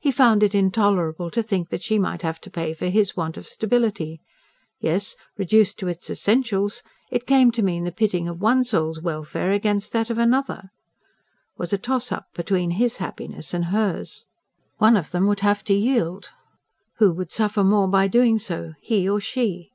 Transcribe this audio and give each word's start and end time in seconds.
He 0.00 0.10
found 0.10 0.42
it 0.42 0.56
intolerable 0.56 1.30
to 1.30 1.40
think 1.40 1.68
that 1.68 1.82
she 1.82 1.96
might 1.96 2.22
have 2.22 2.40
to 2.40 2.50
pay 2.50 2.74
for 2.74 2.86
his 2.88 3.16
want 3.16 3.36
of 3.36 3.46
stability. 3.46 4.20
Yes, 4.80 5.14
reduced 5.38 5.78
to 5.78 5.86
its 5.86 6.10
essentials, 6.10 6.82
it 7.12 7.28
came 7.28 7.52
to 7.52 7.62
mean 7.62 7.84
the 7.84 7.92
pitting 7.92 8.26
of 8.26 8.40
one 8.40 8.64
soul's 8.64 9.00
welfare 9.00 9.52
against 9.52 9.92
that 9.92 10.10
of 10.10 10.18
another; 10.18 10.72
was 11.56 11.72
a 11.72 11.78
toss 11.78 12.10
up 12.10 12.26
between 12.34 12.72
his 12.72 12.96
happiness 12.96 13.54
and 13.54 13.66
hers. 13.66 14.26
One 14.78 14.96
of 14.96 15.12
them 15.12 15.28
would 15.28 15.40
have 15.46 15.62
to 15.66 15.74
yield. 15.74 16.30
Who 16.98 17.12
would 17.12 17.30
suffer 17.30 17.62
more 17.62 17.86
by 17.86 18.08
doing 18.08 18.40
so 18.40 18.72
he 18.80 19.08
or 19.08 19.20
she? 19.20 19.70